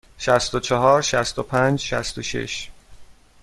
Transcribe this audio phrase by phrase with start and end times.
[0.17, 2.71] شصت و چهار، شصت و پنج، شصت و شش.